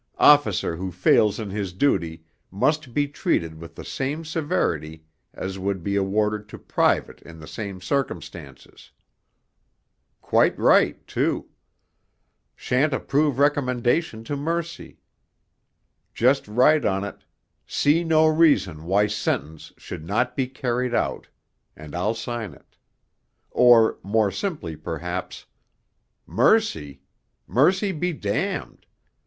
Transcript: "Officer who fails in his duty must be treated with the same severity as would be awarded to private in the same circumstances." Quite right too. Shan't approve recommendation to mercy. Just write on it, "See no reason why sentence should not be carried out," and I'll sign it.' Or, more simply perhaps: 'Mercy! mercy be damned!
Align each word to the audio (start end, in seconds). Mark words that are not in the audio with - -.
"Officer 0.17 0.77
who 0.77 0.91
fails 0.91 1.39
in 1.39 1.51
his 1.51 1.73
duty 1.73 2.23
must 2.49 2.91
be 2.91 3.07
treated 3.07 3.61
with 3.61 3.75
the 3.75 3.85
same 3.85 4.25
severity 4.25 5.03
as 5.31 5.59
would 5.59 5.83
be 5.83 5.95
awarded 5.95 6.49
to 6.49 6.57
private 6.57 7.21
in 7.21 7.39
the 7.39 7.45
same 7.45 7.79
circumstances." 7.79 8.89
Quite 10.19 10.57
right 10.57 11.05
too. 11.05 11.49
Shan't 12.55 12.95
approve 12.95 13.37
recommendation 13.37 14.23
to 14.23 14.35
mercy. 14.35 14.97
Just 16.15 16.47
write 16.47 16.83
on 16.83 17.03
it, 17.03 17.23
"See 17.67 18.03
no 18.03 18.25
reason 18.25 18.85
why 18.85 19.05
sentence 19.05 19.71
should 19.77 20.03
not 20.03 20.35
be 20.35 20.47
carried 20.47 20.95
out," 20.95 21.27
and 21.75 21.93
I'll 21.93 22.15
sign 22.15 22.55
it.' 22.55 22.75
Or, 23.51 23.99
more 24.01 24.31
simply 24.31 24.75
perhaps: 24.75 25.45
'Mercy! 26.25 27.01
mercy 27.45 27.91
be 27.91 28.13
damned! 28.13 28.87